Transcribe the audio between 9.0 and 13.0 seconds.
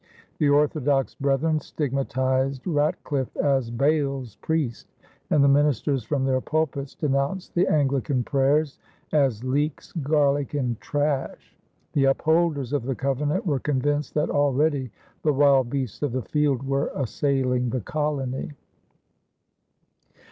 as "leeks, garlick, and trash." The upholders of the